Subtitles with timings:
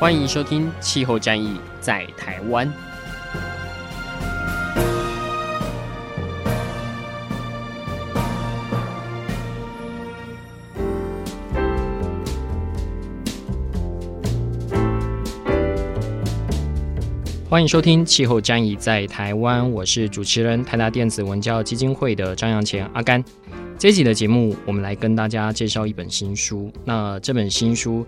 [0.00, 2.66] 欢迎收听《气候战役在台湾》。
[17.50, 23.22] 欢迎收听《气候战役在台湾》，我是主持人台达电子文教基金会的张扬前阿甘。
[23.78, 26.72] 这集的节目，我们来跟大家介绍一本新书。
[26.86, 28.06] 那这本新书。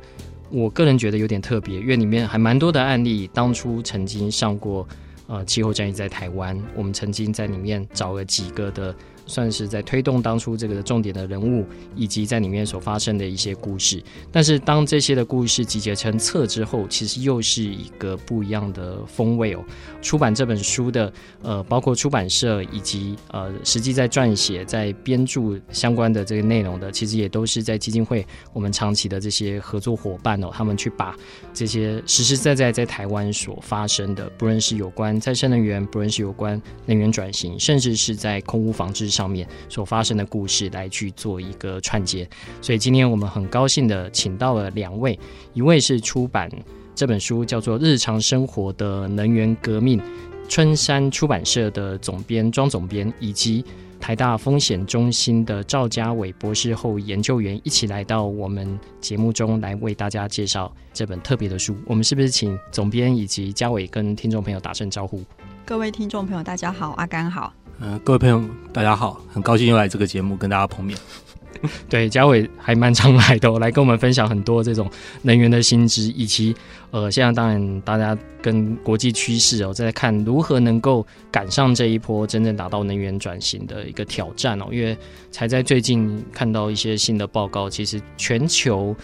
[0.52, 4.86] 我个人觉得有点特别，因为里面还蛮多的案例，当初曾经上过，
[5.26, 8.94] 呃，气候战役在台湾，我们曾经在里面找了几个的。
[9.32, 11.64] 算是在推动当初这个重点的人物，
[11.96, 14.02] 以及在里面所发生的一些故事。
[14.30, 19.64] 但是当这些的故事集结成册之后，其实又是一个不一样的风味哦。
[20.02, 21.10] 出版这本书的
[21.40, 30.50] 呃，包括出版社以及呃，实际在撰写、在编著相关的这个内容的，其实也都是在基金会我们长期的这些合作伙伴哦。
[30.52, 31.16] 他们去把
[31.54, 42.28] 这些实实在在在台湾所发生的，不论是有关再生能源，不论是有关能源转型，甚至是在空污防治上上面所发生的故事来去做一个串接，
[42.60, 45.16] 所以今天我们很高兴的请到了两位，
[45.54, 46.50] 一位是出版
[46.92, 50.00] 这本书叫做《日常生活的能源革命》，
[50.48, 53.64] 春山出版社的总编庄总编，以及
[54.00, 61.76] 台大风险中心的赵家伟博士后研究员，一起来到我们节目中来为大家介绍这本特别的书。
[61.86, 65.22] 我们是不是请总编以及家伟跟听众朋友打声招呼？
[65.64, 67.52] 各位听众朋友，大家好，阿甘好。
[67.82, 68.40] 呃，各位朋友，
[68.72, 70.96] 大家好，很高兴又来这个节目跟大家碰面。
[71.90, 74.88] 对，家伟还蛮常来的，来跟我们分享很多这种
[75.22, 76.54] 能源的新知，以及
[76.92, 84.96] 呃，现在当然大家跟国际趋势哦，在看如何能够赶上这一波真正达到能源转型的一个挑战哦，因为
[85.32, 88.94] 才在最近看到一些新的报告，其实全球。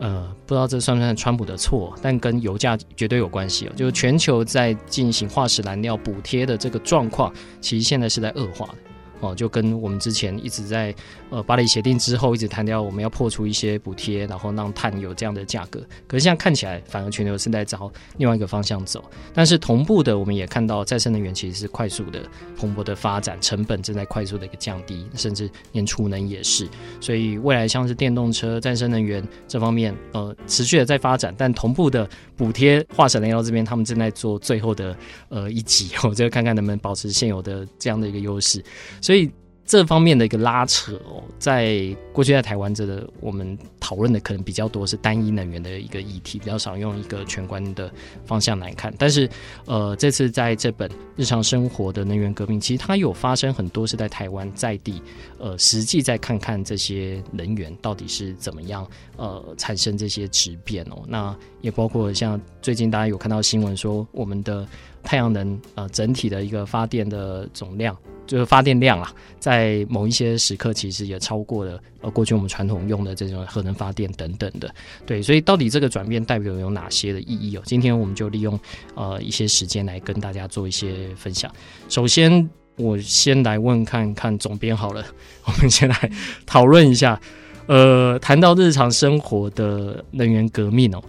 [0.00, 3.72] 呃，不知道这算不算川普的错，但跟油价绝对有关系哦。
[3.76, 8.74] 就是全球在进行化石燃料补贴的这个状况，其实现在是在恶化的。
[9.20, 10.94] 哦，就跟我们之前一直在
[11.30, 15.80] 呃巴黎协定之后一直谈到我们要破除一些补贴，然后让碳有这样的价格。
[16.06, 19.04] 可是现在看起来，反而全球是在朝另外一个方向走。
[19.32, 22.20] 但是同步的，我们也看到再生能源其实是快速的
[22.56, 26.68] 蓬勃的发展，成本正在快速的一个降低，甚至连储能也是。
[27.00, 34.96] 所以未来像是电动车、再生能源这方面，呃，持续的在发展，但同步的补贴化石燃料这边，他们正在做最后的
[35.28, 38.62] 呃一集， 我这个看看能不能保持现有的这样的一个优势。
[39.00, 39.30] 所以
[39.70, 47.88] 这方面的一个拉扯哦，在过去在台湾，这个我们讨论的可能比较多是单一能源的一个议题，比较少用一个全观的
[48.26, 48.92] 方向来看。
[48.98, 49.30] 但是，
[49.66, 55.00] 呃，这次在这本日常生活的能源革命，其实它有发生很多是在台湾在地，
[55.38, 58.84] 呃，实际再看看这些能源到底是怎么样，
[59.18, 61.04] 呃，产生这些质变哦。
[61.06, 64.66] 那也包括像最近大家有看到新闻说，我们的
[65.02, 67.96] 太阳能呃整体的一个发电的总量。
[68.26, 74.72] 就是发电量啊，在某一些时刻，其实也超过了呃过去我们传统用的这种核能发电等等的。
[75.04, 77.62] 对，所以到底这个转变代表有哪些的意义哦？
[77.64, 78.56] 今天我们就利用
[78.94, 81.52] 呃一些时间来跟大家做一些分享。
[81.88, 85.04] 首先，我先来问看看总编好了，
[85.46, 86.10] 我们先来
[86.46, 87.20] 讨论一下。
[87.66, 91.02] 呃，谈到日常生活的能源革命哦，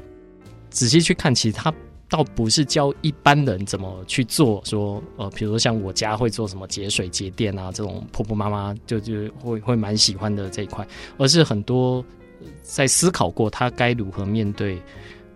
[0.72, 1.72] 仔细去看，其实它。
[2.12, 10.86] 倒不是教一般人怎么去做，说呃，比如说像我家会做什么节水节电啊，这种婆婆妈妈就就会会蛮喜欢的这一块，
[11.18, 12.04] 而是很多
[12.64, 14.78] 在思考过他该如何面对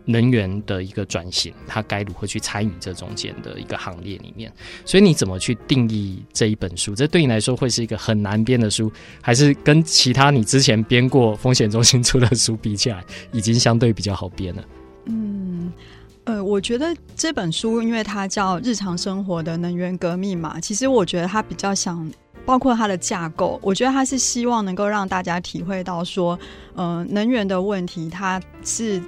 [0.03, 4.51] 能源的一个转型，他该如何去参与这中间的一个行列里面。
[4.83, 6.93] 所以你怎么去定义这一本书？
[6.93, 8.91] 这对你来说会是一个很难编的书，
[9.21, 13.01] 还是跟其他你之前编过风险中心出的书比起来，
[13.31, 14.65] 已经相对比较好编了？
[15.05, 15.71] 嗯。
[16.25, 22.11] 呃，我觉得这本书，因为它叫《日常生活的能源革命》嘛，其实我觉得它比较想，
[22.45, 26.37] 包括它的架构，我觉得它是希望能够让大家体会到说，
[26.73, 29.01] 呃，能源的问题它是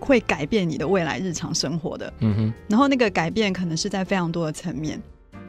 [0.00, 5.00] 会改变你的未来日常生活的，嗯哼，然后那个改变可能是在非常多的层面，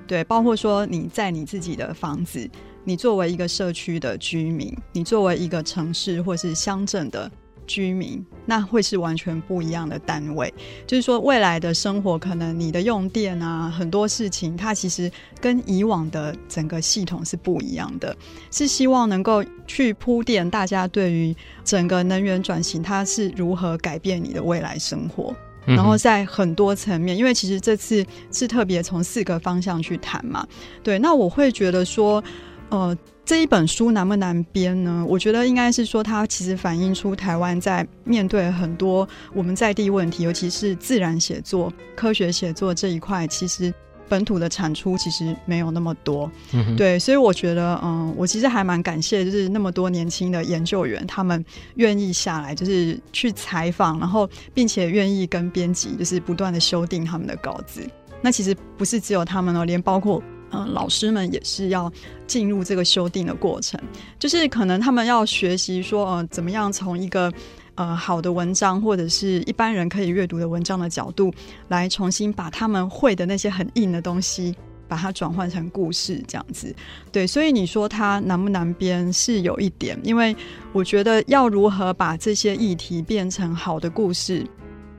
[0.06, 2.50] 对，包括说你在你自己的房子，
[2.84, 7.32] 你作为一个社区的居民，你作为一个城市或是乡镇的
[7.68, 10.54] 居民，那会是完全不一样的单位。
[10.86, 15.12] 就是说，未来的生活可能你的用电啊，很多事情它其实
[15.42, 18.16] 跟以往的整个系统是不一样的。
[18.52, 25.36] 是希望能够去铺垫大家对于整个能源转型，它是如何改变你的未来生活。
[25.66, 30.46] 然后在很多层面，因为其实这次是特别从四个方向去谈嘛。
[30.84, 32.24] 对，那我会觉得说，
[32.70, 32.98] 呃。
[33.26, 35.06] 这一本书难不难编呢？
[35.08, 43.74] 我觉得应该是说，它其实反映出台湾在面对很多我们在地问题，尤其是自然写作、科学写作这一块，其实
[44.10, 46.30] 本土的产出其实没有那么多。
[46.52, 46.76] 嗯。
[46.76, 51.44] 对，所以我觉得，嗯，我其实还蛮感谢，就是那么多年轻的研究员，他们
[51.76, 57.82] 愿意下来，就是去采访，然后并且愿意跟编辑，就是不断的修订他们的稿子。
[58.22, 60.22] 那其实不是只有他们哦，连包括。
[60.54, 61.92] 嗯，老师们也是要
[62.28, 63.80] 进入这个修订的过程，
[64.20, 67.34] 就是可能他们要学习说，呃，怎么样从一个
[67.74, 71.34] 呃好的文章或者是一般人可以阅读的文章的角度，
[71.70, 74.56] 来重新把他们会的那些很硬的东西，
[74.88, 76.76] 把它转换成故事这样子。
[77.12, 80.36] 对，所以你说它难不难编是有一点，因为
[80.72, 84.46] 我觉得要如何把这些议题变成好的故事，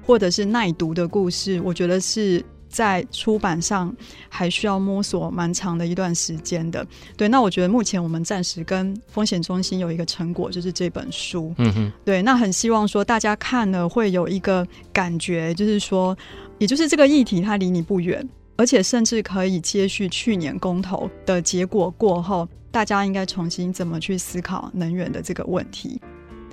[0.02, 2.44] 或者是耐读的故事，我觉得是。
[2.74, 3.94] 在出版上
[4.28, 6.84] 还需要摸索蛮长的一段时间的，
[7.16, 7.28] 对。
[7.28, 11.54] 那我觉得目前我们暂时跟风险中心有一个成果，就是这本书。
[11.58, 12.20] 嗯哼，对。
[12.20, 16.18] 那很希望说大家看了会有一个感觉，就是说，
[16.58, 26.00] 也就是这个议题它离你不远，而且甚至可以接续去年公投的结果过后，大家应该重新怎么去思考能源的这个问题。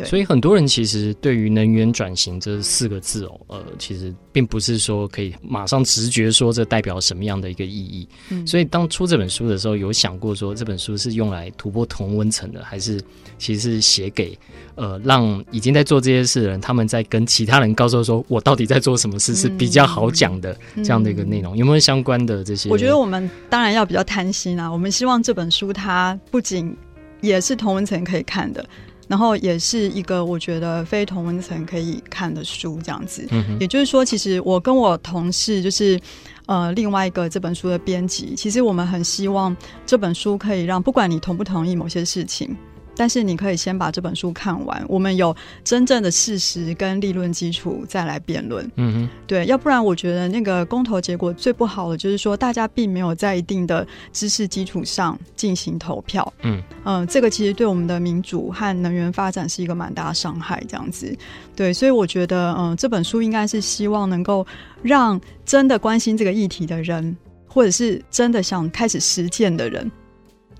[0.05, 8.07] 所以很多人其实对于能源转型这四个字哦，呃，其实并不是说可以马上直觉说这代表什么样的一个意义。
[8.29, 12.99] 嗯，所以当出这本书的时候，有想过说这本书是用来突破同温层的，还是
[13.37, 14.37] 其实是写给
[14.75, 22.69] 呃让已经在做这些事的人，他们在跟其他人告诉说我到底在做什么事是比较好讲的这样的一个内容，有没有相关的这些？
[22.69, 26.75] 我觉得我们当然要比较贪心啊，我们希望这本书它不仅
[27.21, 28.65] 也是同温层可以看的。
[29.11, 33.27] 然后也是一个我觉得非同温层可以看的书，这样子。
[33.29, 33.57] 嗯。
[33.59, 35.99] 也就是说，其实我跟我同事就是
[36.45, 39.53] 呃另外一个这本书的编辑，其实我们很希望
[39.85, 42.55] 这本书可以让不管你同不同意某些事情。
[42.95, 48.69] 但是你可以先把这本书看完，我们有真正的事实跟理论基础再来辩论。
[48.75, 56.33] 嗯哼，对，要不然我觉得那个公投结果最不好的就是说，大家并没有在一定的知识基础上进行投票。
[56.43, 60.63] 嗯嗯、呃，这个其实对我们的民主和能源发展是一个蛮大的伤害。
[60.67, 61.15] 这样子，
[61.55, 64.45] 对，所以我觉得，嗯、呃，这本书应该是希望能够
[64.81, 67.17] 让真的关心这个议题的人，
[67.47, 69.91] 或者是真的想开始实践的人。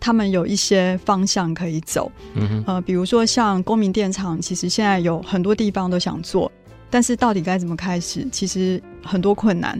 [0.01, 6.51] 他们有一些方向可以走，嗯哼，呃，比如说像公民电厂，其实现在有很多地方都想做，
[6.89, 9.79] 但是到底该怎么开始，其实很多困难。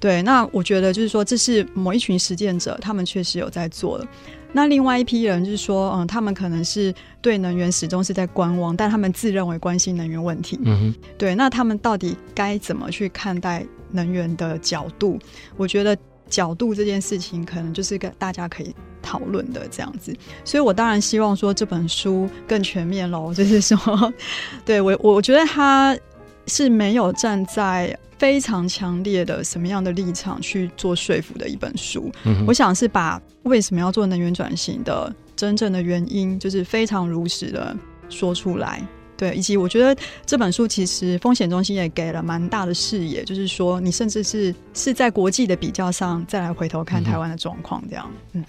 [0.00, 4.06] 对，那我觉得就是说，这是某一群实践者，他们确实有在做的。
[4.52, 10.58] 那另外一批人就是说，嗯，他们可能是对能源始终是在观望，但他们自认为关心能源问题。
[10.64, 15.18] 嗯哼，对，那他们到底该怎么去看待能源的角度？
[15.56, 15.96] 我觉得。
[16.28, 23.34] 角度这件事情，可能就是跟大家可以讨论的这样子，所以我当然希望说这本书更全面喽。
[23.34, 24.12] 就是说，
[24.64, 25.96] 对我，我觉得他
[26.46, 32.10] 是没有站在非常强烈的什么样的立场去做说服的一本书。
[32.24, 32.44] 嗯。
[32.46, 37.76] 我想是把为什么要做能源转型的真正的原因，就是非常如实的
[38.08, 38.82] 说出来。
[39.14, 48.44] 对，以及我觉得这本书其实风险中心也给了蛮大的视野，就是说你甚至是是在国际的比较上再来回头看台湾的状况，这样，嗯。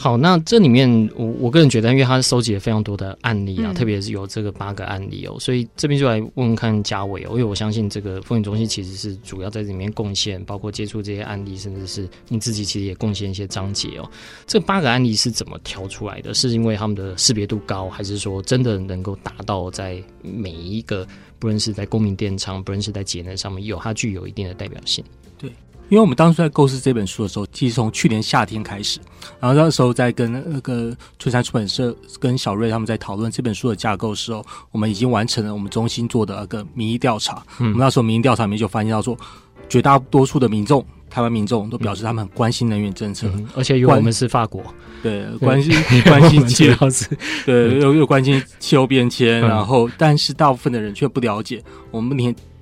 [0.00, 14.10] 好，那这里面我我个人觉得，因为他收集了非常多的案例啊，嗯、特别是有这个八个案例哦，所以这边就来问问看嘉伟哦，因为我相信这个风险中心其实是主要在这里面贡献，包括接触这些案例，甚至是你自己其实也贡献一些章节哦。
[14.46, 16.32] 这八个案例是怎么挑出来的？
[16.32, 21.06] 是因为他们的识别度高，还是说真的能够达到在每一个
[21.38, 25.04] 不论是在公民电厂，不论是在节能上面有它具有一定的代表性？
[25.36, 25.52] 对。
[25.90, 29.00] 因为我们当初在构思这本书的时候，其实从去年夏天开始，
[29.40, 37.42] 然后那时候在跟那个春山出版社跟小瑞他们在讨论这本书的架构的时候，我们已经完成了我们中心做的那个民意调查。
[37.58, 39.18] 嗯，我们那时候民意调查里面就发现到说，
[39.68, 44.62] 绝大多数的民众，台湾民众都表示他们很关心能源政策，嗯、而且因为我们是法国，
[45.02, 45.74] 对，关心
[46.06, 46.86] 关心气候，
[47.44, 52.16] 对，又又关心气候变迁，然后但是大部分的人却不了解我们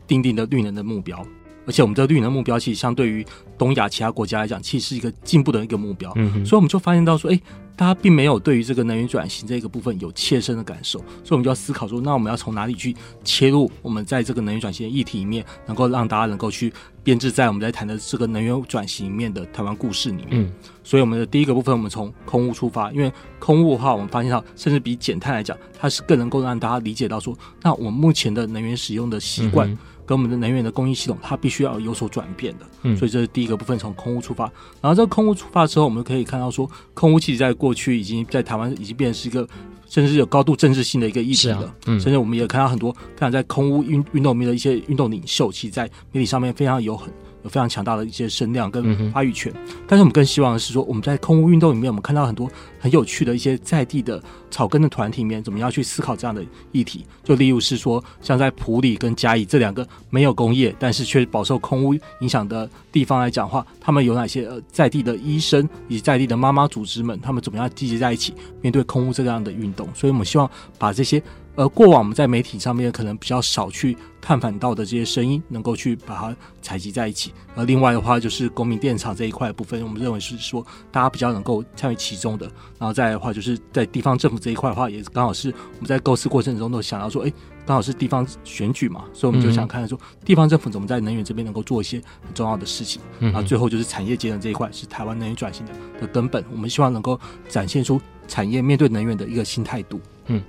[0.07, 1.23] 定定的绿能的目标。
[1.69, 3.25] 而且我们这个绿能目标，其实相对于
[3.59, 6.11] 东亚其他国家来讲，其实是一个进步的一个目标。
[6.17, 7.39] 嗯，所以我们就发现到说，哎，
[7.77, 13.71] 大家并没有对于这个能源转型这个部分有切身的感受，所以我们就要思考说，那我们要从哪里去切入？
[13.83, 16.73] 我们在这个能源转型的议题里面，能够让大家能够去
[17.03, 20.27] 编制在我们在谈的这个能源转型里面的台湾故事里面。
[20.31, 20.51] 嗯，
[20.83, 29.71] 所以我们的第一个部分，我们从空污出发，因为空污的话，我们发现到，甚至比减碳来讲，它是更能够让大家理解到说，那我们目前的能源使用的习惯。
[29.71, 34.45] 嗯跟我们的能源的供应系统，它必须要有所转变的，嗯，所以这是第一个部分，从空污出发。
[34.81, 39.47] 然后这个空污出发之后，我们可以看到说，空污其实在过去已经在台湾已经变成是一个，
[39.87, 47.13] 甚至是有高度政治性的一个议题了，啊嗯、甚至我们也看到很多，看在空屋运运动里面的一些运动领袖，其实在媒体上面非常有很。
[47.49, 57.07] 有非常强大的一些声量跟话语权，嗯、但是我们更希望的是说，我们在空屋运动里面，我们看到很多很有趣的一些在地的草根的团体里面，怎么样去思考这样的议题？
[57.25, 69.89] 就例如是说，像在普里跟嘉义这两个没有工业，但是却饱受空屋影响的地方来讲话，他们有哪些呃在地的医生以及在地的妈妈组织们，他们怎么样积极在一起面对空屋这样的运动？
[69.95, 71.23] 所以我们希望把这些。
[71.59, 77.33] 而过往我们在媒体上面可能比较少去探访到的这些声音，能够去把它采集在一起。
[77.57, 82.47] 而另外的话，就是公民电厂这一块部分，我们认为是说大家比较能够参与其中的。
[82.79, 87.33] 然后再来的话，就是在地方政府这一块的话，也刚好是我们在构思过程中都想到说，哎，
[87.67, 93.03] 刚好是地方选举嘛，所以我们就想看说，地方政府怎么在能源这边能够做一些很重要的事情。
[93.19, 96.45] 然后最后就是产业节能这一块，是台湾能源转型的的根本。
[96.53, 100.01] 我们希望能够展现出产业面对能源的一个新态度。
[100.27, 100.41] 嗯。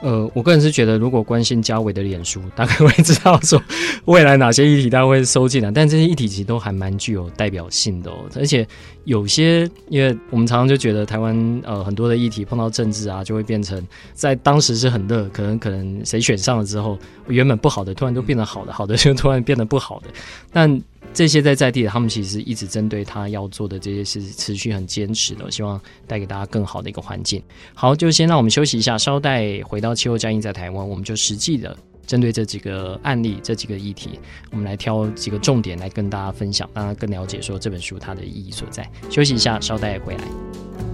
[0.00, 3.62] 呃，我个人是觉得，如果关心家伟的脸书，大概会知道说
[4.06, 5.70] 未来哪些议题他会收进来。
[5.70, 8.16] 但这些议题其实都还蛮具有代表性的哦。
[8.34, 8.66] 而且
[9.04, 13.80] 有些，因为我们常常就觉得台湾呃很多的议题碰到政治啊，就会变成
[14.12, 16.98] 在当时是很热，可能可能谁选上了之后，
[17.28, 20.06] 原本不好的突然都变得好的，好的就突然变得不好的。
[20.52, 20.82] 但
[21.14, 27.42] 这些在在地的，他们其实一直针对他要做的这些事，持续很坚持的，希望带给大家更好的一个环境。
[27.74, 31.76] 好，就先让我们休息一下，稍待回到气候战役在台湾，我们就实际的
[32.06, 34.18] 针对这几个案例、这几个议题，
[34.50, 38.90] 我们来挑几个重点来跟大家分享，让大家更了解说这本书它的意义所在。
[39.10, 40.91] 休息一下，稍待回来。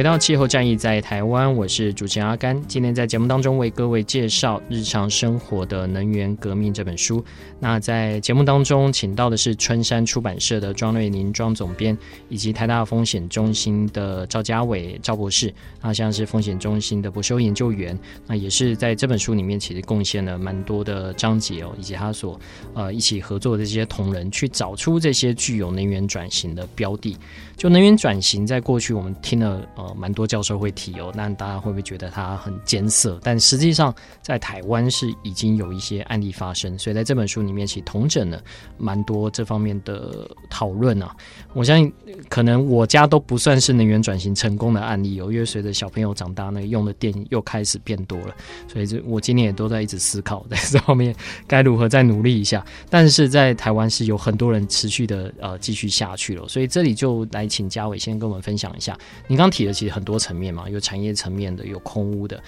[0.00, 2.58] 回到气候战役在台湾，我是主持人阿甘。
[2.66, 7.22] 今天在节目当中为各位介绍《日常生活的能源革命》这本书。
[7.58, 11.94] 那在节目当中请到的是春山出版社的庄瑞宁庄总编，
[12.30, 15.52] 以及台大风险中心的赵家伟赵博士。
[15.82, 22.40] 那像是风险中心的博修研究员，那也是在这本书里面其实贡献了蛮多的章节哦，以及他所
[22.72, 27.18] 呃一起合作的这些同仁，去找出这些具有能源转型的标的。
[27.54, 33.20] 就能源转型，在过去我们听了呃蛮多教授会提哦，那大家会不会觉得它很艰涩？
[33.22, 38.42] 但实际上在台湾是已经有一些案例发生，所以在这本书里面其实同整了
[38.78, 41.14] 蛮多这方面的讨论啊。
[41.52, 41.92] 我相信
[42.30, 48.34] 可能我家都不算是能源转型成功的案例哦，因为随着小朋友长大，那个用的电又开始变多了，
[48.72, 51.14] 所以这我今年也都在一直思考在这方面
[51.46, 52.64] 该如何再努力一下。
[52.88, 57.50] 但是在台湾是有很多人持续的呃继续下去了，所以这里就来。
[57.50, 62.38] 请家伟先跟我们分享一下，你刚提的其实很多层面嘛，有产业层面的，有空屋的。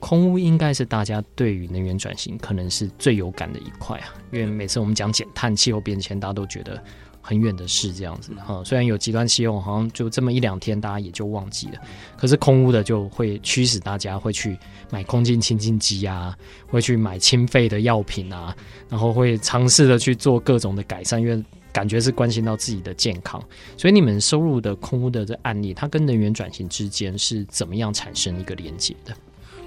[0.00, 6.82] 空屋应该是大家对于能源转型可能是最有感的一块啊，因为每次我们讲减碳、气候变迁，大家都觉得
[7.20, 8.60] 很远的事这样子哈。
[8.64, 11.74] 虽然有极端气候，好像就这么一两天，大家也就忘记了。
[12.16, 14.58] 可是空屋的就会驱使大家会去
[14.90, 16.36] 买空气清净机啊，
[16.66, 18.52] 会去买清肺的药品啊，
[18.88, 21.40] 然后会尝试的去做各种的改善，因为。
[21.72, 23.42] 感觉是关心到自己的健康，
[23.76, 29.14] 所以你们收入的空污的这案例，它跟能源转型之间是怎么样产生一个连接的？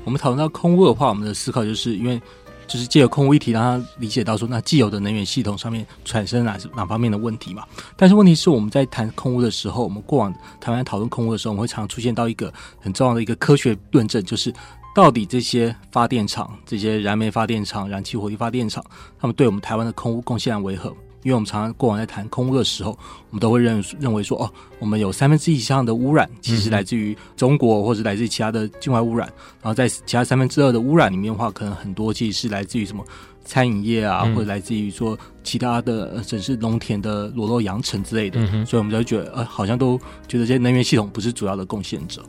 [0.03, 2.21] 我们讨论到空污的话，我们的思考就是因为
[2.67, 7.63] 就是借由空污议题，让他理解到说，那既有的能源系统上面产生哪哪方面的问题嘛？
[7.97, 14.53] 但是问题是我们在谈空污的时候，我们过往台湾讨论空污的时候，我们会常出现到一个很重要的一个科学论证，就是
[14.95, 18.83] 到底这些发电厂、这些燃煤发电厂、燃气火力发电厂，
[19.19, 20.95] 他们对我们台湾的空污贡献为何？
[21.25, 22.91] 因为我们常常过往在谈空污的时候，
[23.31, 29.27] 我们都会认认为说，哦，我们有三分之一以上的污染其实来自于中国，或者来自于其他的境外污染。
[29.59, 33.03] 然后在其他三分之二的污染里面的话，可能很多其实是来自于什么
[33.43, 38.39] 餐饮业啊，或者来自于说其他的，甚至农田的裸露扬尘之类的。
[38.63, 42.23] 所以我们就会觉得，呃，好像都觉得这些能源系统不是主要的贡献者。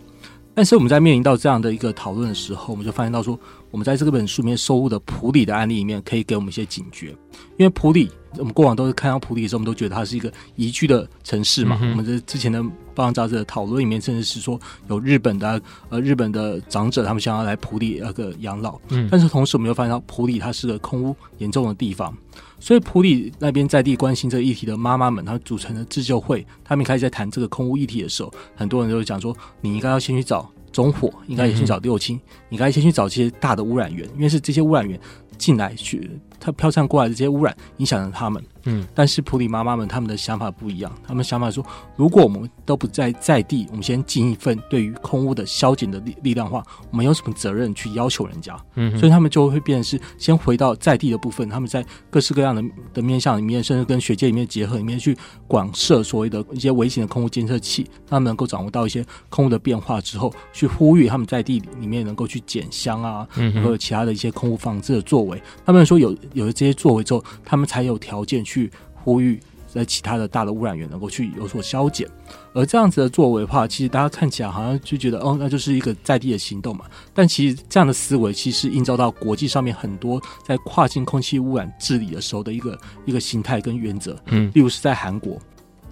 [0.55, 3.39] 但是我们在面临到这样的一个讨论的时候，我们就发现到说，
[3.77, 7.15] 我们在这本书里面收录的普里的案例里面，可以给我们一些警觉。
[7.59, 11.79] 因为普里，我们过往都是看到普里的时候，我们都觉得它是一个宜居的城市嘛。
[11.83, 12.59] 嗯、我们在之前的
[12.95, 18.81] 《报章杂志》的讨论里面，甚至是说有日本的呃日本的长者，他们想要来普里那个养老。
[18.89, 22.17] 嗯，但是同时我们又发现到普里它是个空屋严重的地方，
[22.59, 30.51] 所以普里那边在地关心这个议题的妈妈们，她组成的自救会，他们开始在谈这个空屋议题的时候，很多人都会讲说，你应该要先去找。
[30.77, 35.01] 中火应该也先找六亲，你应该先去找这些大的污染源，因为是这些污染源
[35.39, 38.45] 进来去，它飘散过来的这些污染影响了他们。
[38.67, 41.65] 嗯，但是普里妈妈们他们的想法不一样，他们想法说，
[41.97, 48.57] 如果我们都不在在地，我们先尽一份对于空屋的消减的力力量的话，我们有什么责任去要求人家？
[48.75, 52.63] 嗯，所以他们就会变成是先回到在地的部分，他们在各式各样的
[52.95, 65.41] 的面向里面，甚至跟学界里面结合里面去广设所谓的一些微型的空屋监测器，他们能够掌握到一些空屋的变化之后，去呼吁他们在地里面能够去减香啊，嗯，或者其他的一些空屋防治的作为。
[65.65, 68.56] 他们说有有了这些作为之后，他们才有条件去。
[68.57, 72.09] 去呼吁在其他的大的污染源能够去有所消减，
[72.55, 76.87] 而这样子的作为的话，其实大家看起来好像就觉得哦，那就是一个在地的行动嘛。
[77.13, 84.19] 但其实这样的思维，其实映照到国际上面很多在跨境空气污染治理的时候的一个一个心态跟原则。
[84.27, 85.39] 嗯，例如是在韩国，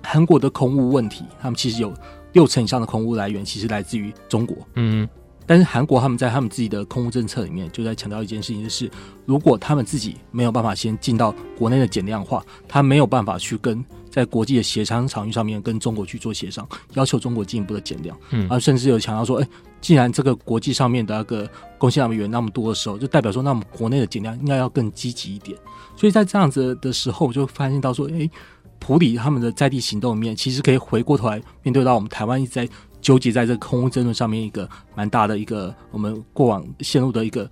[0.03, 1.93] 韩国的空污问题，他们其实有
[2.33, 4.57] 六成以上的空污来源其实来自于中国。
[4.77, 5.07] 嗯。
[5.47, 8.91] 但是韩国他们在他们自己的空污政策里面，就在强调一件事情，就是
[9.27, 18.17] 如果他们自己没有办法先进到国内的减量化，他没有办法去跟在国际的协商场域上面跟中国去做协商，要求中国进一步的减量。
[18.31, 19.49] 嗯，而甚至有强调说，哎，
[19.81, 25.59] 既然这个国际上面的那个贡献量源那么多的时候，就代表说，那我们国内的减量应该要更积极一点。
[25.97, 28.31] 所以在这样子的时候，我就发现到说，哎，
[28.79, 32.67] 普里他们的在地行动里面，其实可以回过头来面对到我们台湾一直在。
[33.05, 37.49] 纠结在这个空污争论上面，一个蛮大的一个我们过往陷入的一个，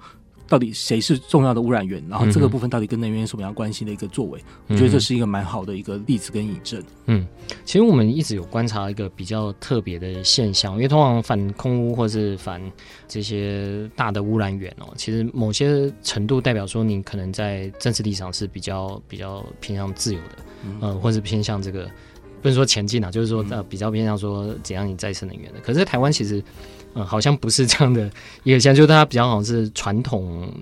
[0.49, 2.03] 到底谁是重要的污染源？
[2.09, 4.41] 然后这个部分到底跟能源有什么样关系的一个作为？
[4.69, 6.83] 我觉得这是一个蛮好的一个例子跟引证。
[7.05, 7.27] 嗯，
[7.67, 12.59] 其实我们一直有观察一个比较特别的现象，因为通常反空污或是反
[13.07, 21.87] 这些大的污染源哦，其实某些程度代表说你可能在政治立场是比较比较偏向自由的，嗯，呃、或是偏向这个。
[22.43, 25.61] 不是说前进啊，就是说呃比较偏向说怎样以再生能源的。
[25.61, 26.39] 可是台湾其实，
[26.95, 28.11] 嗯、呃，好像不是这样的
[28.43, 30.53] 一个现象，就是它比较好像是传统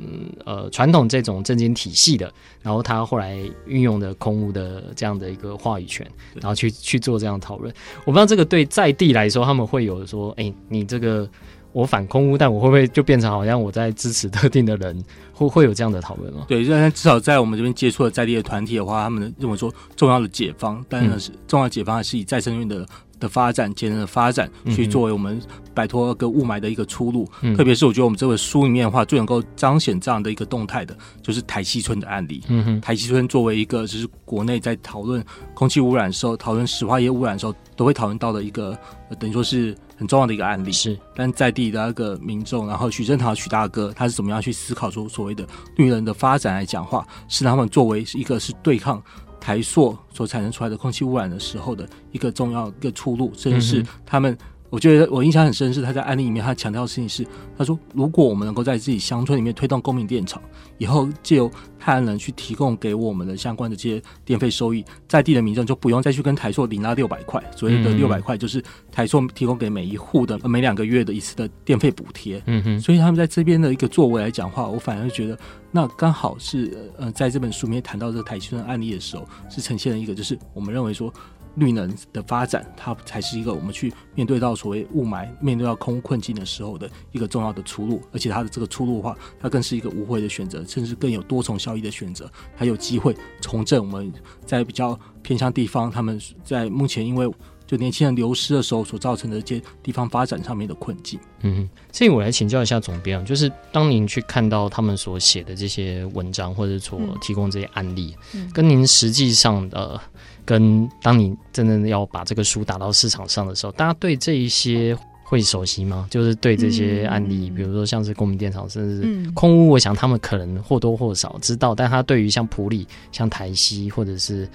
[0.45, 7.75] 呃传统这种政经体系的，然后他后来运用的空屋的这样的一个话语权，然后去去做这样讨论。
[8.05, 11.29] 我不知道这个对在地来说，他们会有说，哎、欸，你这个。
[11.73, 15.05] 我反空屋，但我会不会就变成好像我在支持特定的人？
[15.33, 16.45] 会会有这样的讨论吗？
[16.47, 22.87] 对，但至少在我们这边接触的在地的团体的话，他们认为说重要的解方，当然是重要的解方还是以再生能源的
[23.21, 25.41] 的发展、节能的发展去作为我们
[25.73, 27.29] 摆脱个雾霾的一个出路。
[27.43, 32.43] 嗯、特别是我觉得我们这本书里面的话，最能够彰显这样的一个动态的，就是台西村的案例。
[32.49, 38.77] 嗯哼，台西村作为一个就是国内在讨论空气污染的时候、讨论石化业污染的时候，都会讨论到的一个
[39.21, 39.77] 等于说是。
[40.01, 49.03] 很重要的一个案例是，但在地的那个民众，然后许正堂许大哥，他是怎么样去思考说所谓的绿能的发展来讲话，是他们作为一个是对抗
[49.41, 54.37] 台塑所产生出来的空气污染的时候的一个重要一个出路，甚至是他们。
[54.71, 57.27] 我觉得我印象很深是他在案例里面，他强调的事情是，
[57.59, 60.41] 他说如果我们能够在自己乡村里面推动公民电厂，
[60.79, 72.41] 以后借由太阳能去提供给我们的相关的这些电费收益，在地的民众就不用再去跟台塑领那六百块，所谓的六百块就是台塑提供给每一户的每两个月的一次的电费补贴。
[72.47, 75.37] 嗯哼，所以他们在这边的一个作为来讲话，我反而觉得
[75.73, 81.13] 那刚好是呃，在这本书里面谈到这个台西村案例的时候，是呈现了一个就是我们认为说。
[81.57, 88.01] 绿能的发展，它才是一个我们去面对到所谓雾霾、面对到空困境的时候的一个重要的出路。
[88.13, 92.31] 而且它的这个出路的话，它更是一个无悔的选择，甚至更有多重效益的选择。
[92.55, 94.13] 还有机会重振我们
[94.45, 97.31] 在比较偏向地方，他们在目前因为
[97.71, 101.21] 就年轻人流失的时候所造成的一些地方发展上面的困境。
[101.43, 108.17] 嗯，所以我来请教一下总编，就是当您去看到他们所写的这些文章，或者所提供这些案例，
[108.53, 110.01] 跟您实际上的。
[110.43, 114.99] 跟当你真的要把这个书打到市场上的时候，大家对这一些
[115.31, 116.09] 会熟悉吗？
[116.11, 121.73] 就是对这些案例，嗯、比如说像是公民电厂，甚至是空屋，我想他们可能或多或少知道。
[121.73, 124.49] 但他对于像普里、像台西，或者是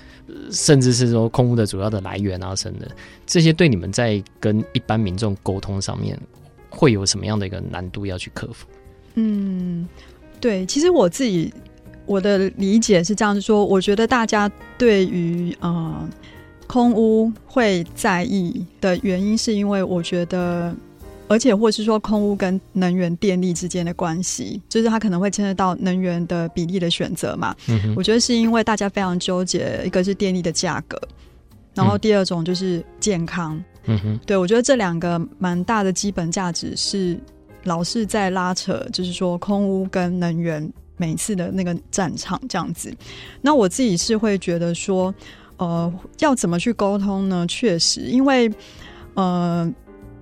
[0.51, 2.91] 甚至是说空屋的主要的来源啊什么的，
[3.25, 6.19] 这些对你们在跟一般民众沟通上面，
[6.69, 8.67] 会有什么样的一个难度要去克服？
[9.13, 9.87] 嗯，
[10.41, 11.53] 对，其实我自己。
[12.07, 16.07] 我的理解是这样子说，我觉得大家对于呃
[16.67, 20.75] 空屋会在意的原因，是因为我觉得
[21.27, 27.55] 而且或是说空屋跟能源电力之间的关系，就是它可能会牵涉到能源的比例的选择嘛。
[27.67, 30.99] 嗯，我觉得是因为大家非常纠结，一个是电力的价格，
[31.73, 33.61] 然后第二种就是健康。
[33.87, 37.15] 嗯哼，对，我觉得这两个蛮大的基本价值是
[37.63, 42.91] 老是在拉扯，就是说空屋跟能源每次的那个战场这样子。
[43.41, 45.13] 那我自己是会觉得说，
[45.57, 47.45] 呃，要怎么去沟通呢？
[47.47, 48.51] 确实，因为
[49.13, 49.73] 呃。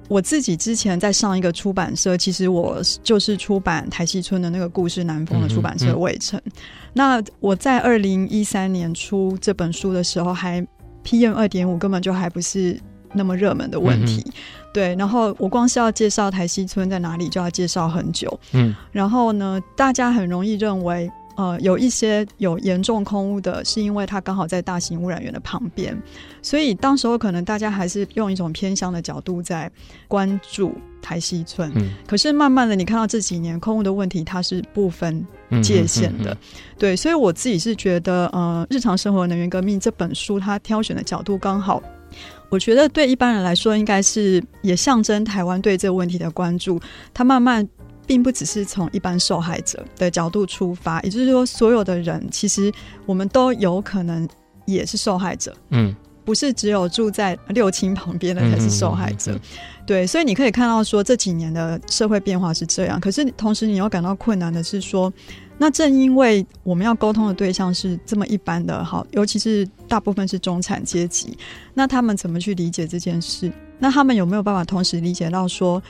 [0.09, 6.39] 我自己之前在上一个出版社，其实我就是出版台西村的那个故事南风的出版社魏晨。
[6.45, 6.61] 嗯嗯、
[6.93, 10.61] 那我在二零一三年出这本书的时候，还
[11.05, 12.77] PM 二点五根本就还不是
[13.13, 14.21] 那么热门的问题。
[14.25, 14.33] 嗯、
[14.73, 18.37] 对，然后我光是要介绍台西村在哪里，就要介绍很久。
[18.51, 21.09] 嗯，然后呢，大家很容易认为。
[21.35, 25.99] 呃，有一些有严重空污的，是因为它刚好在大型污染源的旁边，
[26.41, 29.71] 所以当时候可能大家还是用一种偏乡的角度在
[30.07, 31.71] 关注台西村。
[31.75, 35.25] 嗯，可是慢慢的，你看到这几年空污的问题，它是不分
[35.63, 36.31] 界限的。
[36.31, 41.81] 嗯嗯嗯嗯、对，所以我自己是觉得，呃，日常生活能源革命这本书，它挑选的角度刚好，
[42.49, 46.79] 我觉得对一般人来说，应该是也象征台湾对这个问题的关注。
[47.13, 47.67] 它慢慢。
[48.13, 52.71] 并不只是从一般受害者的角度出发，也就是说，所有的人其实
[53.07, 54.29] 我们都有可能
[54.65, 55.51] 也是受害者。
[55.71, 59.31] 嗯，不是只有住在六亲旁边的才是受害者。
[59.31, 62.99] 嗯嗯嗯嗯、对，所以你可以看到说这几年的社会变化是这样。
[62.99, 65.11] 可是同时，你又感到困难的是说，
[65.57, 71.35] 那正因为我们要沟通的对象是这么一般的，好，尤其是大部分是中产阶级，
[71.73, 73.51] 那他们怎么去理解这件事？
[73.79, 75.81] 那他们有没有办法同时理解到说？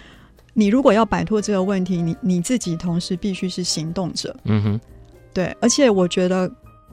[0.54, 4.36] 你如果要摆脱这个问题，你你自己同时必须是行动者。
[4.46, 4.80] 嗯哼，
[5.34, 5.56] 对。
[5.60, 6.50] 而且我觉得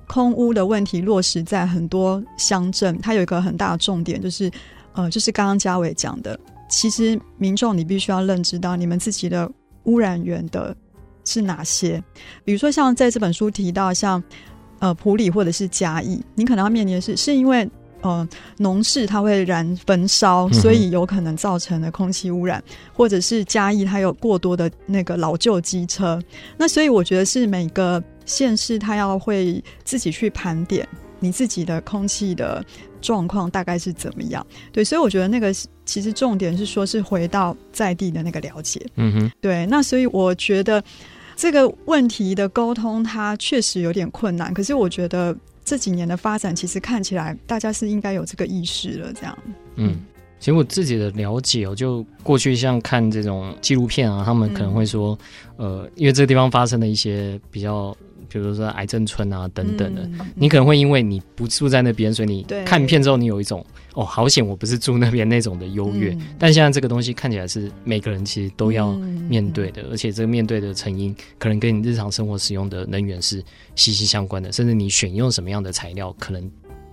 [0.07, 4.51] 空污的问题落实在很多乡镇，它有一个很大的重点，就是
[4.94, 9.51] 呃，就是刚刚嘉伟讲的，其实民众你必须要认知到你们自己的
[9.85, 10.75] 污染源的
[11.25, 12.03] 是哪些。
[12.44, 14.23] 比如说像在这本书提到像
[14.79, 17.68] 呃普里或者是嘉义，你可能要面临的是是因为。
[18.03, 26.19] 呃，农事它会燃焚烧，所以有可能造成的空气污染，嗯、或者是嘉义它有过多的那个老旧机车，
[26.57, 32.65] 那所以我觉得是每个县市它要会自己去盘点你自己的空气的
[33.03, 34.47] 状况大概是怎么样。
[34.73, 35.53] 对，所以我觉得那个
[35.85, 38.81] 其实重点是说是回到在地的那个了解。
[38.97, 40.83] 嗯哼，对，那所以我觉得
[41.37, 45.37] 这个问题的沟通它确实有点困难，可是我觉得。
[45.70, 49.12] 这几年的发展，其实看起来大家是应该有这个意识了。
[49.12, 49.38] 这样，
[49.76, 50.00] 嗯，
[50.40, 55.16] 其实我自己的了解，哦就过去像看这种纪录片啊，他们可能会说，
[55.59, 57.96] 嗯、呃，因为这个地方发生的一些比较。
[58.31, 63.64] 比如说癌症村啊等等的，嗯、你可能会因为你不住在那边，所以你看片之后，你有一种
[63.95, 66.11] 哦，好险我不是住那边那种的优越。
[66.12, 68.93] 嗯、但现在这个东西看起来是每个人其实都要
[69.29, 73.43] 面对的，嗯、而且这个面对的成因可能跟你日常生活使用的能源是
[73.75, 76.51] 息息相关的，甚至你选用什么样的材料可能。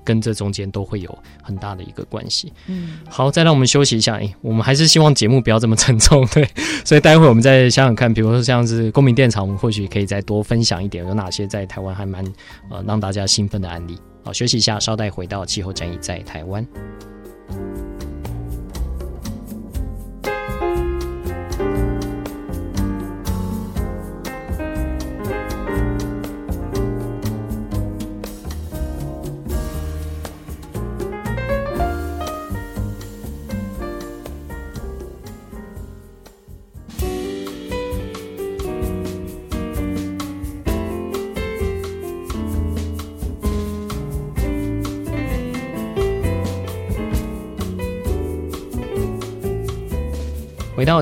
[0.07, 2.53] 跟这中间都会有很大的一个关系。
[2.67, 4.15] 嗯，好，再让我们休息一下。
[4.15, 6.47] 哎，我们还是希望节目不要这么沉重，对。
[6.85, 12.23] 所以待会我们再想想看，比如说像是公民电厂，我们或许可以再多分享一点，有哪些在台湾还蛮
[12.71, 13.97] 呃让大家兴奋的案例。
[14.23, 16.65] 好，休息一下，稍待回到气候战役在台湾。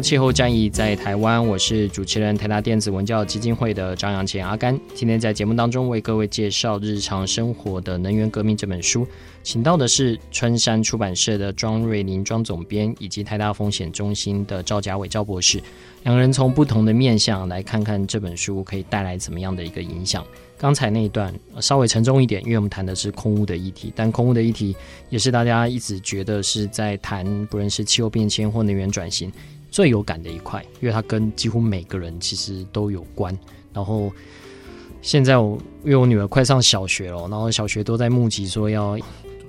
[0.01, 4.79] 气候战役在台湾，我是主持人台达电子文教基金会的张扬贤阿甘。
[4.93, 9.07] 今天在节目当中为各位介绍《日常生活的能源革命》这本书，
[9.43, 15.61] 请到的是春山出版社的庄瑞琳庄总编，以及台大风险中心的赵家伟赵博士。
[16.03, 20.25] 两个人从不同的面向来看看这本书可以带来怎么样的一个影响。
[20.57, 24.75] 刚才那一段稍微沉重一点，因为我们谈的是空污的议题，但空污的议题
[25.09, 29.31] 也是大家一直觉得是在谈，不论是气候变迁或能源转型。
[29.75, 33.37] 最有感的一块，因为它跟几乎每个人其实都有关。
[33.73, 34.09] 然后
[35.01, 38.97] 现在我因为我女儿快上小学了，然后小学都在募集说要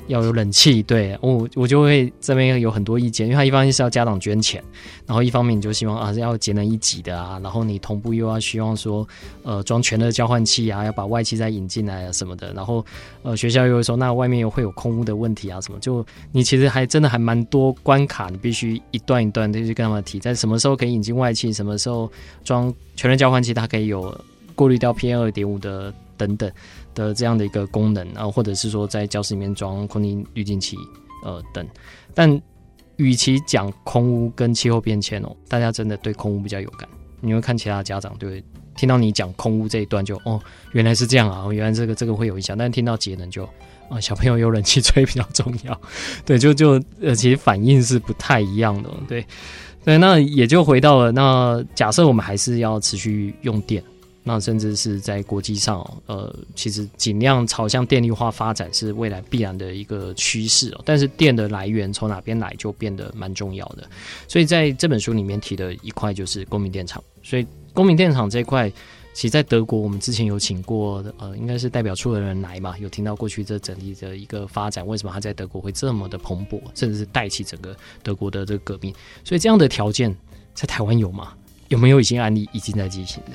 [0.09, 1.16] 要有冷气，对。
[1.21, 4.62] 我我就会这边有很多意见，因为他一方面是要家长捐钱，
[5.07, 9.07] 然后一方面你就希望啊要节能一级的啊，然后你同步又要希望说
[9.42, 12.85] 呃装全热交换器啊，要把外气再引进来啊什么的，然后
[13.23, 22.11] 呃学校又会说那外面又会有空污的问题啊什么，就你其实还真的还蛮多关卡，你必须一段一段的去跟他们提，在什么时候可以引进外气，什么时候
[22.45, 24.19] 装全热交换器，它可以有
[24.55, 26.50] 过滤掉 PM 二点五的等等。
[26.94, 30.79] 的这样的一个功能，然后或者是说在教室里面装空气滤净器，
[31.22, 31.68] 呃等，
[32.14, 32.40] 但
[32.96, 36.88] 与其讲空污跟气候变迁哦，大家真的对空污比较有感。
[37.20, 38.42] 你会看其他家长对，
[38.74, 40.40] 听到你讲空污这一段就哦，
[40.72, 42.57] 原来是这样啊，原来这个这个会有影响。
[42.57, 43.46] 但听到节能就
[43.90, 45.79] 啊、小朋友有冷气吹比较重要，
[46.24, 49.22] 对，就就呃，其实反应是不太一样的，对
[49.85, 49.98] 对。
[49.98, 53.85] 那也就回到了那假设我们还是要持续用电。
[54.28, 60.82] 那甚至是在国际上，呃，其实尽量朝向电力化发展是未来必然的一个趋势哦。
[60.84, 63.88] 但是电的来源从哪边来就变得蛮重要的。
[64.26, 67.00] 所以在这本书里面提的一块就是公民电厂。
[67.22, 68.68] 所以公民电厂这块，
[69.14, 78.92] 其实在德国我们之前有请过呃，应该是代表处的人来嘛，有听到过去这整体的一个发展，为什么他在德国会这么的蓬勃，甚至是带起整个德国的这个革命。
[79.22, 80.12] 所以这样的条件
[80.52, 81.32] 在台湾有吗？
[81.68, 83.32] 有没有一些案例已经在进行的？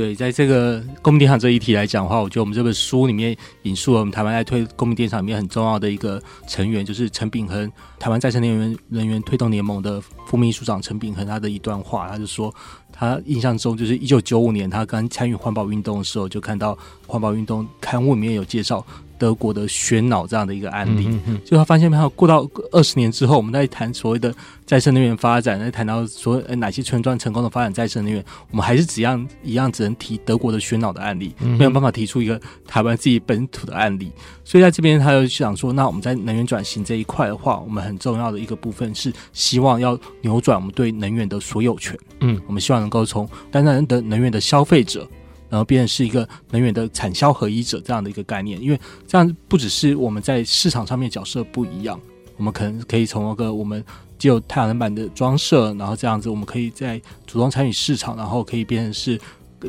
[0.00, 12.50] 对，在这个公民电厂这一题来讲的话，我觉得我们这本书里面引述了我们台湾在推公民电厂里面很重要的一个成员，就是陈炳恒，台湾再生能源人员推动联盟的副秘书长陈炳恒他的一段话，他就说，
[12.90, 18.82] 他印象中就是一九九五年他刚参与环保运动的时候，就看到环保运动刊物里面有介绍。
[19.20, 34.10] 德国的喧脑这样的一个案例，嗯、就他发现，没有过到二十年之后，我们在谈所谓的再生能源发展，在谈到说哪些村庄成功的发展再生能源，我们还是只样一样只能提德国的喧脑的案例，没有办法提出一个台湾自己本土的案例。
[34.42, 41.96] 所以在这边，他就想说，那我们在能源转型这一块的话，我们很重要的一个部分是希望要扭转我们对能源的所有权。
[42.20, 45.06] 嗯，我们希望能够从单单的能源的消费者。
[45.50, 52.00] 然后变成是一个能源的产销合一者这样的一个概念，因为这样不只是我们在市场上面角色不一样，
[52.36, 53.84] 我们可能可以从那个我们
[54.16, 59.20] 既有太阳能板的装设，然后这样子我们可以在主动参与市场，然后可以变成是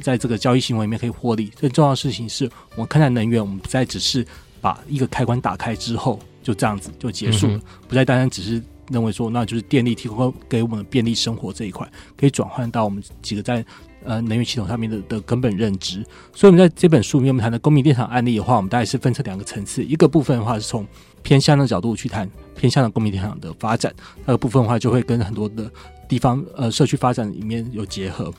[0.04, 1.48] 在这个交易行为里面可以获利。
[1.48, 4.24] 最重要的事情是我们看待能源，我们不再只是
[4.62, 13.66] 把一个开关打开之后就这样子就结束了，嗯、不再单单只是认为说那就是电力提供给我们的便利生活这一块，可以转换到我们几个在。
[14.04, 20.86] 呃，能源系统上面的的根本认知，所以我们在这本书里面，我们谈的公民电厂案例的话，我们大概是分成两个层次，一个部分的话是从
[21.22, 23.94] 偏向的角度去谈偏向的公民电厂的发展，
[24.26, 25.72] 那个部分的话就会跟很多的
[26.08, 28.34] 地方呃社区发展里面有结合。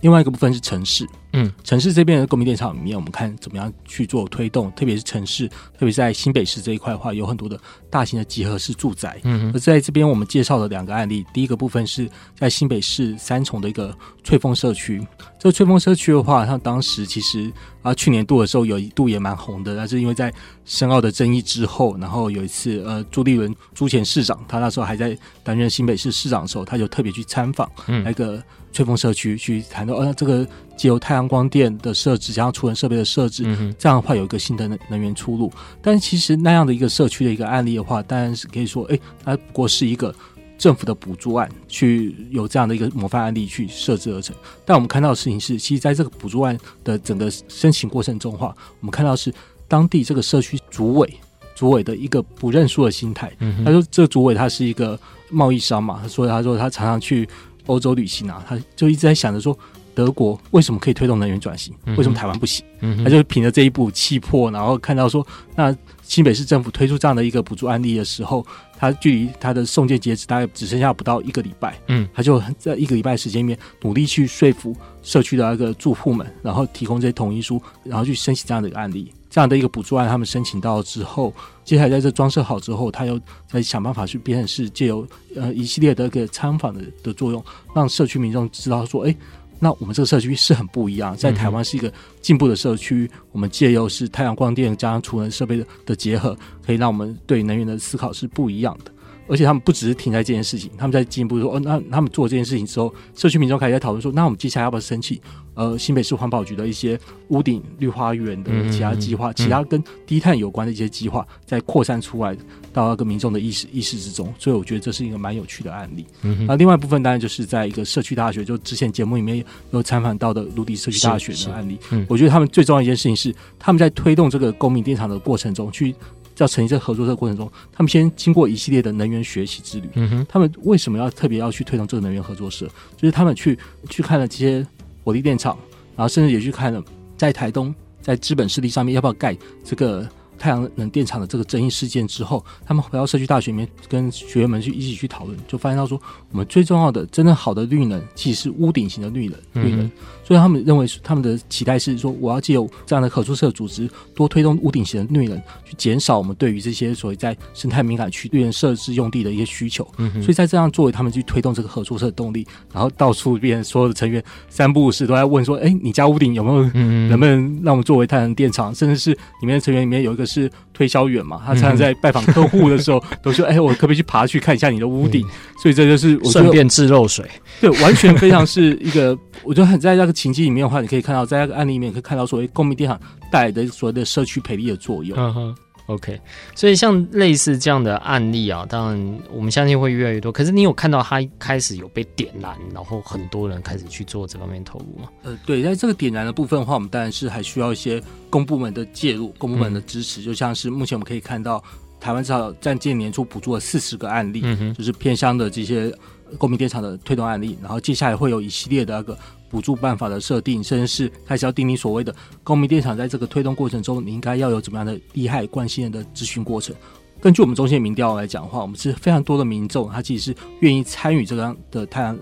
[0.00, 7.58] 另外一个部分是城市，嗯，城市这边的公民电厂里面，我们看怎么样去做推动，特别是城市，特别是在新北市这一块的话，有很多的
[7.90, 9.20] 大型的集合式住宅。
[9.24, 15.04] 嗯哼，而在这边我们介绍了两个案例，第一个部分是在新北市三重的一个翠峰社区。
[15.38, 17.52] 这个翠峰社区的话，像当时其实
[17.88, 20.32] 啊去年度的时候有一度也蛮红的，但是因为在
[20.64, 28.42] 深澳的争议之后，然后有一次呃朱立伦朱前市长，他那时候还在担任新北市市长的时候，他就特别去参访那个。
[28.70, 30.46] 吹风社区去谈到，呃，这个
[30.76, 35.50] 借由太阳光电的设置，加上储能设备的设置，嗯、这样的话有一个新的能能源出路。
[35.80, 40.14] 但其实那样的一个社区的一个案例的话，当然是可以说，哎，它不过是一个
[40.58, 44.36] 政府的补助案，去有这样的一个模范案例去设置而成。
[44.66, 49.32] 但我们看到的事情是，其实在这个补助案的整个申请过程中的话，我们看到是
[49.66, 51.14] 当地这个社区主委
[51.54, 53.32] 主委的一个不认输的心态。
[53.38, 54.98] 嗯、他说，这个主委他是一个
[55.30, 57.26] 贸易商嘛，所以他说他常常去。
[57.68, 59.54] 欧洲旅行啊，他就一直在想着说，
[59.98, 62.64] 德国为什么可以推动能源转型，为什么台湾不行？
[62.82, 68.46] 嗯、他就凭着这一股气魄，然后看到说，那新北市政府推出这样的一个补助案例的时候，
[68.78, 79.12] 他距离他的送件截止大概只剩下不到一个礼拜，嗯，他就在一个礼拜时间里面努力去说服社区的那个住户们，然后提供这些同意书，然后去申请这样的一个案例。
[79.30, 85.06] 这样的一个补助案，他们申请到之后，接下来在这装设好之后，他又在想办法去变成是借由
[85.36, 89.14] 呃一系列的一个参访的的作用，让社区民众知道说，哎，
[89.58, 98.92] 那我们这个社区是很不一样，在台湾是一个进步的社区，我们借由是太阳光电加上储能设备的的结合，可以让我们对能源的思考是不一样的。
[99.28, 105.20] 而且他们不只是停在这件事情，他们在进一步说，哦，那他们做这件事情之后，社区民众开始在讨论说，那我们接下来要不要申请？
[105.54, 106.96] 呃，新北市环保局的一些
[107.30, 112.36] 屋顶绿花园的其他计划，嗯嗯、其他跟低碳有关的一些计划，在扩散出来
[112.72, 114.32] 到那个民众的意识意识之中。
[114.38, 116.06] 所以我觉得这是一个蛮有趣的案例。
[116.22, 121.76] 那、嗯哼啊、另外一部分当然就是在一个社区大学，就之前节目里面有参访到的芦笛社区大学的案例。
[121.90, 125.92] 嗯、我觉得他们最重要的一件事情是，他们在推动这个公民电厂的过程中去。
[126.38, 129.88] 要成立这个合作社过程中，他们先经过一系列的能源学习之旅。
[129.94, 132.66] 嗯哼，他们为什么要特别要去推动这个能源合作社？
[132.96, 134.66] 就是他们去去看了这些
[135.04, 135.56] 火力电厂，
[135.96, 136.82] 然后甚至也去看了
[137.16, 140.08] 在台东在资本势力上面要不要盖这个。
[140.40, 149.36] 太阳能电厂的这个争议事件之后，他们回到社区大学里面，跟学员们去一起去讨论，就发现到说，我们最重要的、真正好的绿能，其实是屋顶型的绿能。
[149.54, 149.90] 绿能，嗯、
[150.28, 159.84] 所以他们认为，他们的期待是说，我要借由这样的合作社组织，多推动屋顶型的绿能，去减少我们对于这些所谓在生态敏感区绿能设置用地的一些需求。
[159.96, 166.62] 嗯、所以在这样作为他们去推动这个合作社的动力，然后到处变所有的成员三不五时都在问说，哎、欸，你家屋顶有没有？
[167.08, 168.72] 能不能让我们作为太阳能电厂？
[168.72, 169.10] 甚至是
[169.40, 170.28] 里面的成员里面有一个。
[170.28, 171.42] 是推销员嘛？
[171.44, 175.30] 他常常在拜访客户的时候，都说：“哎、欸，我可不可以去爬去看一下你的屋顶？”嗯、
[175.62, 177.26] 所以这就是顺便治漏水。
[177.62, 183.00] 对，完全非常是一个，我觉得很在那个情境里面的话，你可以看到，在那个案例里面可以看到所谓公民电厂
[183.30, 185.16] 带来的所谓的社区培力的作用。
[185.16, 186.20] 嗯哼 OK，
[186.54, 190.30] 所以像类似这样的案例啊，当然我们相信会越来越多。
[190.30, 195.08] 可是你有看到它开始有被点燃，然后很多人开始去做这方面投入吗？
[195.22, 200.20] 呃，对，在这个点燃的部分的话，我们当然是还需要一些公部门的介入，公部门的支持。
[200.20, 201.64] 嗯、就像是目前我们可以看到，
[201.98, 205.90] 台湾至少在今年年初补助了四十个案例，嗯、哼就是偏乡的这些
[206.36, 207.56] 公民电厂的推动案例。
[207.62, 209.16] 然后接下来会有一系列的那个。
[209.50, 212.14] 补助办法的设定，甚至是开始要订立所谓的
[212.44, 216.76] 公民电厂，在这个推动过程中，你应该要有怎么样的利害关系人的咨询过程。
[217.18, 222.18] 根据我们中心的民调来讲的话，我们是非常多的民众，他其实是愿意参与这个样的太阳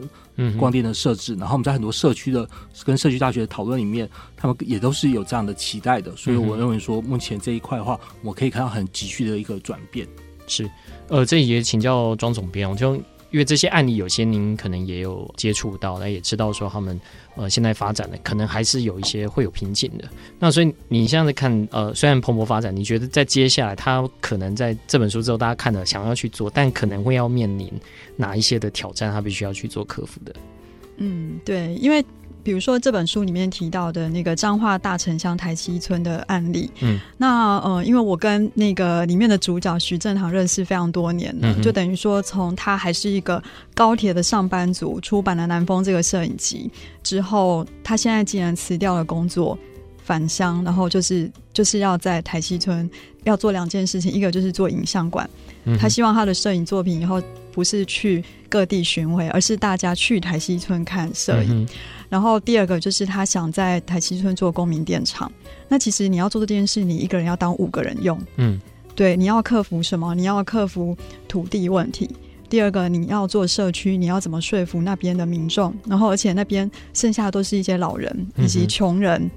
[0.57, 1.35] 光电的设置。
[1.35, 2.49] 嗯、然后我们在很多社区的
[2.85, 6.15] 跟社区大学的讨论里面，他们也都是有这样的期待的。
[6.15, 10.07] 所以我认为说，目前这一块的话，我可以看到很急需的一个转变。
[10.47, 10.71] 是，
[11.09, 13.03] 呃，这也请教庄总编，我就。
[13.37, 16.99] 因为这些案例，有些您可能也有接触到，那也知道说他们
[17.35, 20.09] 呃现在发展的可能还是有一些会有瓶颈的。
[20.39, 27.71] 那所以你现在看呃，虽然蓬勃发展，你觉得在接下来他可能在这本书之后，大家看了想要去做，但可能会要面临
[28.17, 30.35] 哪一些的挑战，他必须要去做克服的？
[30.97, 32.03] 嗯，对，因为。
[32.47, 43.43] 比如说这本书里面提到的那个彰化大城乡台西村的案例，嗯，那呃，因为我跟那个里面的主角徐正堂认识非常多年了，嗯、就等于说从他还是一个
[43.75, 46.71] 高铁的上班族，出版了《南风》这个摄影集
[47.03, 49.59] 之后，他现在竟然辞掉了工作，
[50.05, 52.89] 返乡，然后就是就是要在台西村
[53.25, 55.29] 要做两件事情，一个就是做影像馆，
[55.65, 57.21] 嗯、他希望他的摄影作品以后
[57.57, 61.63] 不是去各地巡回，而是大家去台西村看摄影。
[61.63, 61.67] 嗯
[62.09, 65.31] 然后第二个就是他想在台西村做公民电厂。
[65.67, 68.17] 那其实你要做这件事，你一个人要当五个人用。
[68.37, 68.61] 嗯，
[68.95, 70.15] 对，你要克服什么？
[70.15, 72.09] 你要克服土地问题。
[72.49, 75.75] 第二个，你要做社区，你要怎么说服那边的民众？
[75.85, 79.21] 然后，而且那边剩下的都是一些老人以及穷人。
[79.21, 79.31] 嗯、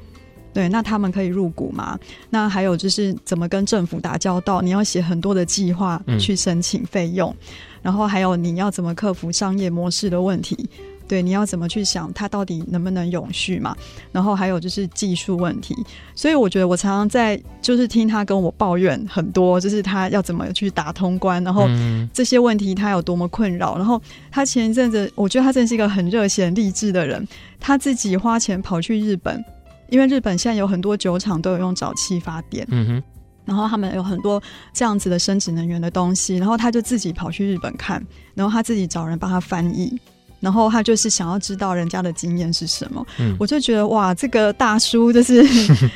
[0.54, 1.98] 对，那他们可以入股吗？
[2.30, 4.62] 那还有就是怎么跟政府打交道？
[4.62, 7.36] 你要写很多的计划去申请费用。
[7.40, 7.48] 嗯、
[7.82, 10.70] 然后还有你要怎么克服商业模式的问题？
[11.08, 13.76] 对，你要怎么去想它到底能不能永续嘛？
[14.12, 15.76] 然后还有就是技术问题，
[16.14, 21.68] 所以我觉得我常常在就是听他跟我抱怨很多，就是他要怎么去打通关，然后
[22.14, 23.76] 这些问题他有多么困扰。
[23.76, 27.28] 然后他前一阵子，我觉得他真是一个很热血励志的人，
[27.60, 29.44] 他自己花钱跑去日本，
[29.90, 33.04] 因为日本现在有很多酒厂都有用沼气发电，嗯哼，
[33.50, 34.40] 然后他们有很多
[34.72, 40.00] 这样子的生殖能源的东西，然后他就自己跑去日本看，然后他自己找人帮他翻译。
[40.40, 45.44] 然后他就是想要知道人家的经验是什么，嗯、我就觉得哇，这个大叔就是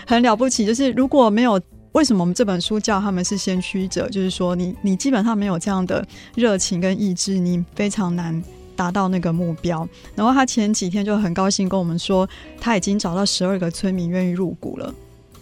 [0.06, 0.66] 很了不起。
[0.66, 1.62] 就是如果没有
[1.94, 8.44] 为什么我们这本书叫他们是先驱者，就是说你你基本上没有这样的热情跟意志，你非常难
[8.76, 9.88] 达到那个目标。
[10.13, 12.28] 然后他前几天就很高兴跟我们说，
[12.60, 14.94] 他已经找到十二个村民愿意入股了。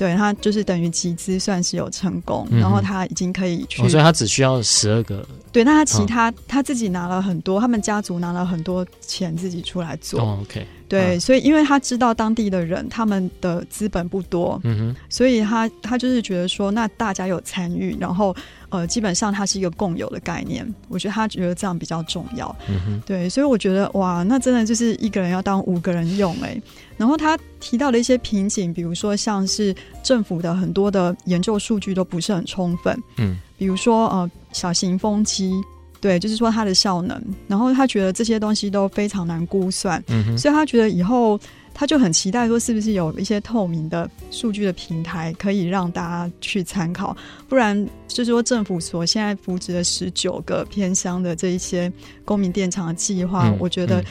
[0.02, 5.24] 对，他就是等于集资算是有成功，嗯、然后他已经可以去，哦、所以他只需要十二个。
[5.52, 10.20] 对，那他其他、哦、他自己拿了很多，他们家族拿了很多钱自己出来做。
[10.20, 10.66] 哦、OK。
[10.90, 18.36] 对，所以因为他知道当地的人他们的资本不多，嗯哼，所以他他就是觉得说，那大家有参与，然后
[18.72, 20.68] 呃，基本上它是一个共有的概念。
[20.90, 26.64] 我觉得他觉得这样比较重要，嗯哼，对，所以我觉得哇，那真的就是一个人要当五个人用哎、欸。
[26.98, 35.54] 然后他提到的一些瓶颈，比如说像是政府的很多的研究数据都不是很充分，嗯，比如说呃小型风机。
[36.00, 41.40] 对，就是说它的效能，然后他觉得这些东西都非常难估算，嗯、所以他觉得以后
[41.74, 47.16] 他就很期待说，是不是有一些透明的数据的平台可以让大家去参考，
[47.50, 51.92] 不然就是说政府所现在扶植的十九个偏乡的这一些
[52.24, 54.04] 公民电厂的计划，嗯、我觉得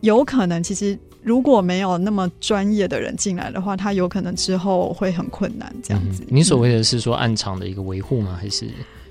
[0.00, 6.22] 有可能其实如果没有那么专业的人进来的话，他有可能之后会很困难这样子。
[6.22, 8.38] 嗯、你所谓的是说暗场的一个维护吗？
[8.40, 8.66] 还是？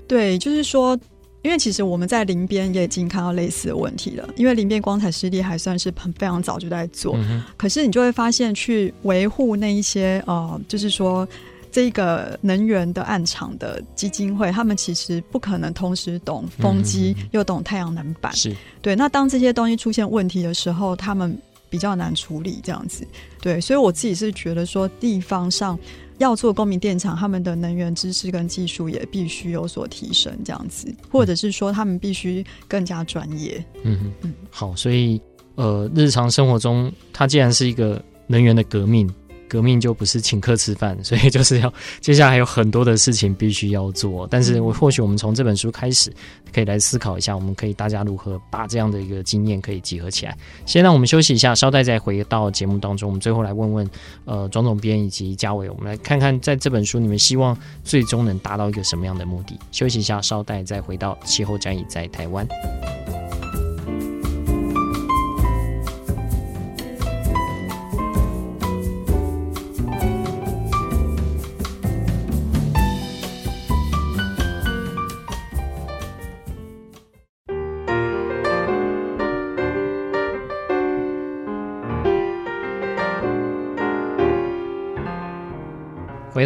[0.08, 0.98] 对，就是说。
[1.42, 11.26] 因为其实我们在林边也已经看到类似的问题了，因为林边光彩湿地还算是很非常早就在做，嗯、可是你就会发现去维护那一些呃，就是说
[11.72, 18.94] 这个能源的暗场的基金会，他们其实不可能同时懂风机又懂太阳能板，是对。
[18.94, 21.36] 那当这些东西出现问题的时候，他们
[21.70, 23.06] 比较难处理这样子，
[23.40, 23.60] 对。
[23.60, 25.78] 所以我自己是觉得说地方上。
[26.20, 33.64] 要做公民电厂，他们的能源知识跟技术也必须有所提升，这样子，或者是说他们必须更加专业。
[33.84, 35.18] 嗯嗯，好，所以
[35.54, 39.10] 呃，日常生活中，它既然是一个能源的革命。
[39.50, 44.28] 革命就不是请客吃饭， 所以就是要接下来还有很多的事情必须要做。
[44.30, 46.12] 但是我或许我们从这本书开始，
[46.52, 50.36] 可以来思考一下，我们可以大家如何把这样的一个经验可以集合起来。
[50.64, 53.08] 先让我们休息一下，稍待再回到节目当中。
[53.08, 53.90] 我们最后来问问
[54.24, 59.58] 呃庄总编以及家伟，我们来看看在这本书你们希望最终能达到一个什么样的目的。
[59.72, 62.46] 休息一下，稍待再回到气候战役在台湾。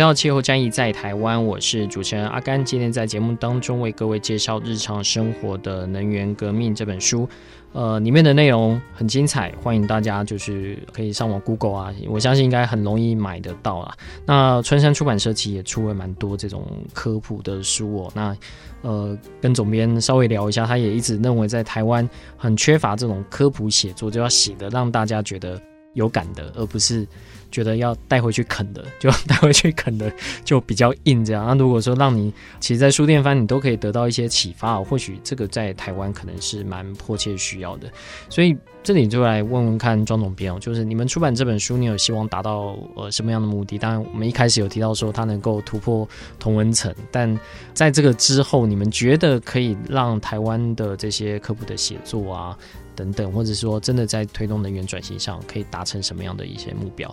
[0.04, 2.62] 到气候战役在台湾，我是主持人阿甘。
[2.62, 7.26] 今天在节目当中为各位介绍《日常生活的能源革命》这本书，
[7.72, 13.96] 呃，里面的内容很精彩，欢迎大家就是可以上网 Google 啊，我相信应该很容易买得到啊。
[14.26, 18.12] 那春山出版社其实也出了蛮多这种科普的书哦。
[18.14, 18.36] 那
[18.82, 25.58] 呃，跟总编稍微聊一下，他也一直认为在台湾很缺乏这种科普写作，就要写的让大家觉得
[25.94, 27.08] 有感的，而不是。
[27.54, 30.12] 觉得要带回去啃的，就带回去啃的
[30.44, 31.46] 就比较硬这样。
[31.46, 37.88] 那如果说让你其实，在书店翻你都可以得到一些启发，或许这个在台湾可能是蛮迫切需要的。
[38.28, 43.78] 所以这里就来问问看庄总编哦，就是你们出版这本书，你有希望达到呃什么样的目的？
[43.78, 46.06] 当然，我们一开始有提到说它能够突破
[46.40, 47.38] 同文层，但
[47.72, 52.58] 在这个之后，你们觉得可以让台湾的这些科普的写作啊
[52.96, 57.12] 等等，或者说真的在推动能源转型上，可以达成什么样的一些目标？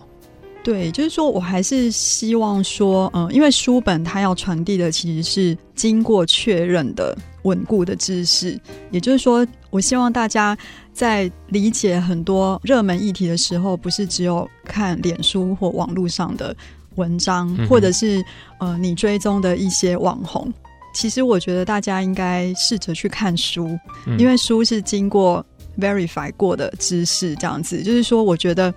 [0.64, 8.56] 对，就是说我还是希望说，嗯，因为书本它要传递的其实是经过确认的稳固的知识，
[8.92, 10.56] 也就是说，我希望大家
[10.92, 16.54] 在理解很多热门议题的时候，不是只有看脸书或网络上的
[16.94, 18.24] 文章，或者是
[18.60, 20.52] 呃你追踪的一些网红。
[20.94, 23.76] 其实我觉得大家应该试着去看书，
[24.16, 25.44] 因为书是经过
[25.80, 28.72] verify 过的知识，这样子，就是说，我觉得。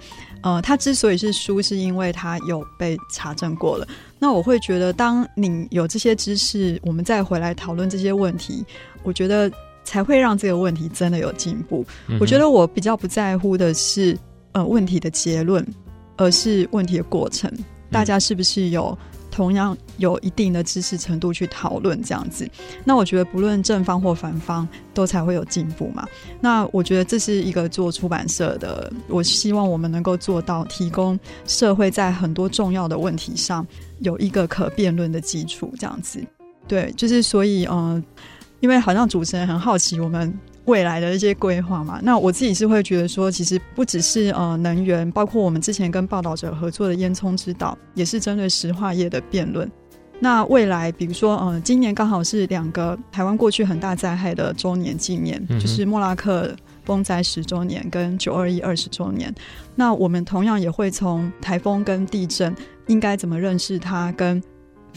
[0.45, 3.87] 呃，它之所以是书，是因为它有被查证过了。
[4.19, 8.63] 那我会觉得，当你有这些知识，我们再回来讨论这些问题，
[9.01, 9.51] 我觉得
[9.83, 11.83] 才会让这个问题真的有进步。
[12.07, 12.19] 嗯。
[12.21, 14.15] 我觉得我比较不在乎的是，
[14.51, 15.65] 呃，问题的结论，
[16.15, 17.51] 而是问题的过程。
[17.89, 18.95] 大家是不是有？
[19.35, 22.49] 同样有一定的知识程度去讨论这样子，
[22.85, 26.07] 那我觉得不论正方或反方都才会有进步嘛。
[26.39, 33.67] 那我觉得这是一个做出版社的，我希望我们能够做到提供社会在很多重要的问题上
[33.99, 36.23] 有一个可辩论的基础，这样子。
[36.65, 38.01] 对，就是所以，嗯、
[38.61, 40.33] 因为好像主持人很好奇我们。
[40.65, 49.69] 未来的一些规划嘛，那我自己是会觉得说，其实不只是呃能源，包括我们之前跟报道者合作的烟囱之岛，也是针对石化业的辩论。
[50.19, 59.33] 那未来，比如说呃，今年刚好是两个台湾过去很大灾害的周年纪念，嗯，就是莫拉克风灾十周年跟九二一二十周年。
[59.75, 62.55] 那我们同样也会从台风跟地震
[62.87, 64.41] 应该怎么认识它跟。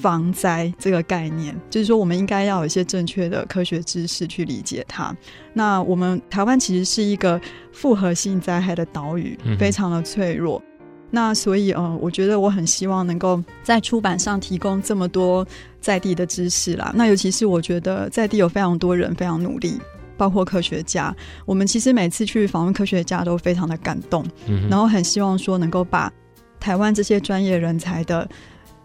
[0.00, 5.14] 防灾这个概念，就是说，我们应该要有一些正确的科学知识去理解它。
[5.52, 7.40] 那我们台湾其实是一个
[7.72, 10.62] 复合性灾害的岛屿，非常的脆弱。
[10.64, 15.44] 嗯、那所以，呃，我觉得我很希望能够在出版上提供这么多
[15.80, 16.92] 在地的知识啦。
[16.94, 19.80] 那尤其是我觉得在地有非常多人非常努力，
[20.16, 21.12] 包括科学家。
[21.44, 26.12] 我们其实每次去访问科学家都非常的感动，嗯、然后很希望说能够把
[26.60, 28.28] 台湾这些专业人才的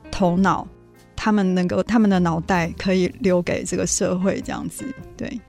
[0.10, 0.68] 头脑。
[1.24, 4.84] 他们能够，他们的脑袋可以留给这个社会，这样子，
[5.16, 5.40] 对。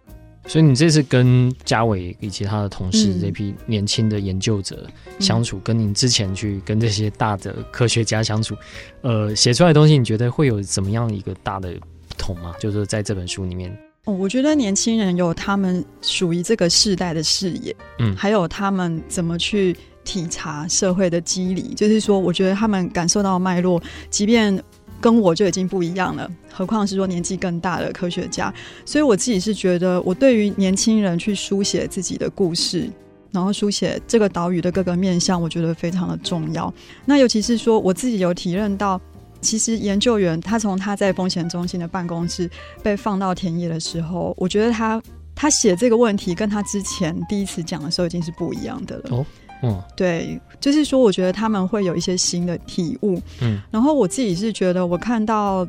[0.46, 4.86] 所以你这次跟嘉伟以及他的同事这批年轻的研究者
[5.18, 8.54] 相处，嗯、跟你之前去跟这些大的科学家相处，
[9.00, 11.72] 呃，写出来的东西，你觉得会有怎么样一个大的
[12.08, 12.54] 不同吗？
[12.60, 24.62] 就是在这本书里面，哦，我觉得年轻人有他们属于这个世代的视野，嗯，还有他们怎么去体察社会的机理，就是说，我觉得他们感受到脉络，即便
[25.04, 28.50] 跟我就已经不一样了，何况是说年纪更大的科学家。
[28.86, 32.88] 所以我自己是觉得，我对于年轻人去书写自己的故事，
[33.30, 36.72] 然后书写这个岛屿的各个面向，我觉得非常的重要。
[37.04, 38.98] 那尤其是说，我自己有体认到，
[39.42, 42.48] 其实研究员他从他在风险中心的办公室
[42.82, 45.02] 被放到田野的时候，我觉得他
[45.34, 49.26] 他写这个问题跟他之前第一次讲的时候已经是不一样的了。
[49.64, 53.20] 嗯，对，就是说，我觉得他们会有一些新的体悟。
[53.40, 55.64] 嗯，然后我自己是觉得，我看到，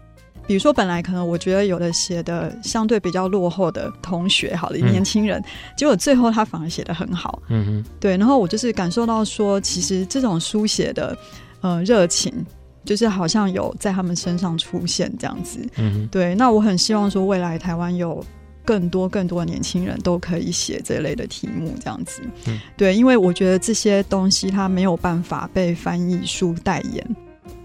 [0.46, 5.46] 比如说，本来可能我觉得有的写的相对比较落后的同学，好的年轻人，嗯、
[5.78, 7.42] 结果最后他反而写的很好。
[7.50, 11.18] 嗯哼，对，然后我就是感受到说，其实这种书写的
[11.62, 12.34] 呃热情，
[12.84, 15.60] 就是好像有在他们身上出现这样子。
[15.78, 18.24] 嗯，对，那我很希望说，未来台湾有。
[18.66, 27.16] 更多更多的年轻人都可以写这类的题目，这样子，嗯，对，因为我觉得这些东西它没有办法被翻译书代言，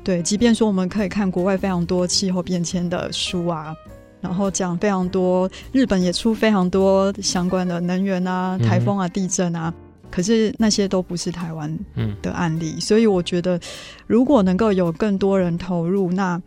[0.05, 3.75] 对，即便说我们可以看国外非常多气候变迁的书啊，
[4.21, 9.73] 然后讲非常多，日本也出非常多相关的能源啊、台风啊、地震啊，
[10.11, 11.79] 可是那些都不是台湾
[12.21, 13.59] 的案例，所以我觉得
[14.07, 16.41] 如果能够有更多人投入，那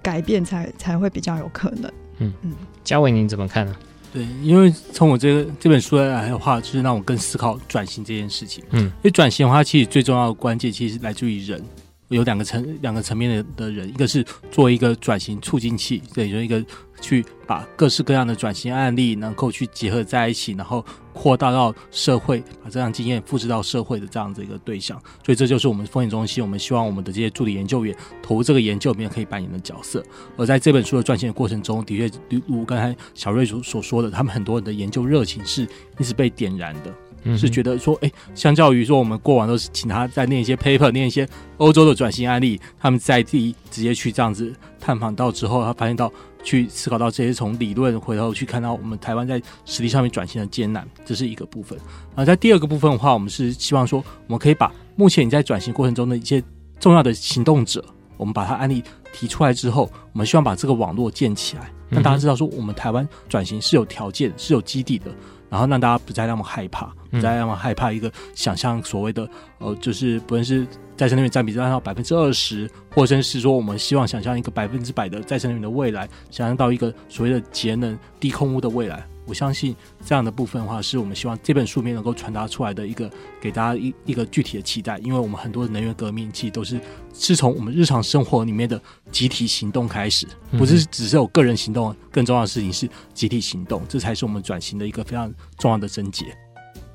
[0.00, 1.92] 改变才才会比较有可能。
[2.18, 2.32] 嗯。
[2.42, 2.52] 嗯，
[2.82, 3.76] 嘉伟您怎么看呢？
[4.18, 8.64] 对，因为从我这个这本书来的话，就是让我更思考转型这件事情。
[8.70, 11.62] 嗯，因为转型的话，其实最重要的关键其实来自于人，
[12.08, 16.64] 有两个层两个层面的的人，一个是做一个转型促进器，对，就一个。
[17.00, 25.00] 去把各式各样的转型案例能够去结合在一起，然后扩大到社会，把这样经验复制到社会的这样子一个对象。
[25.24, 30.02] 所以这就是我们风险中心，我们希望我们的这些助理研究员投入这个研究里面可以扮演的角色。
[30.36, 32.10] 而在这本书的撰写过程中，的确
[32.46, 35.66] 如刚才小瑞所所说的，他们很多人的研究热情是
[35.98, 36.92] 一直被点燃的。
[37.36, 46.12] 是觉得说，哎、相较于说我们过往都是请他再念一些 paper，念一些欧洲的转型案例，他们在地直接去这样子探访到之后，他发现到
[46.42, 51.78] 去思考到这些从理论回头去看到我们台湾在实力上面转型的艰难，这是一个部分。
[52.14, 56.42] 而在第二个部分的话，我们是希望说，我们可以把目前你在转型过程中的一些
[56.80, 57.84] 重要的行动者，
[58.16, 65.10] 我们把他案例提出来之后，我们希望把这个网络建起来，让大家知道说，我们台湾转型是有条件、是有基地的。
[65.50, 69.28] 然后让大家不再那么害怕，不再那么害怕一个想象所谓的
[69.58, 79.06] 呃，就是不论是再生能源占比占到百分之二十，或者是说我们希望想象一个百分之百的再生能源的未来，想象到一个所谓的节能低空污的未来。
[79.28, 84.96] 我相信这样的部分的话，是我们希望这本书面能够传达出来的一个给大家一一个具体的期待。
[84.98, 86.80] 因为我们很多的能源革命其实都是
[87.12, 88.80] 是从我们日常生活里面的
[89.12, 90.26] 集体行动开始，
[90.56, 96.24] 不是只是有个人行动，更重要的事情是集体行动，这才是我们转型的一个非常重要的症结。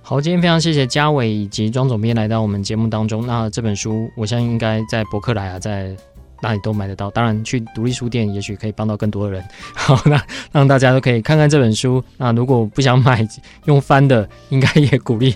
[0.02, 3.26] 好，今天非常谢谢嘉伟以及庄总编来到我们节目当中。
[3.28, 5.96] 那这本书，我相信应该在博客来啊，在。
[6.44, 9.42] 哪里都买得到，当然去独立书店也许可以帮到更多的人。
[9.74, 10.22] 好，那
[10.52, 12.04] 让大家都可以看看这本书。
[12.18, 13.26] 那如果不想买
[13.64, 15.34] 用翻的，应该也鼓励，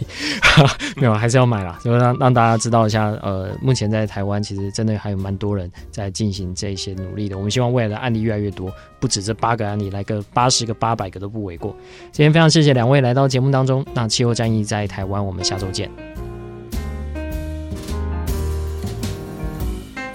[0.98, 3.08] 没有还是要买啦，就让让大家知道一下。
[3.24, 7.38] 呃，目前在台湾其实真的还有蛮多人在进行这些努力的。
[7.38, 11.74] 我们希望未来的案例越来越多，不止这八个案例，来个八十个、八百个都不为过。
[12.12, 13.86] 今天非常谢谢两位来到节目当中。
[13.94, 16.27] 那气候战役在台湾，我们下周见。